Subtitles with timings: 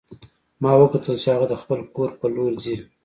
[0.61, 2.75] ما وکتل چې هغه د خپل کور په لور ځي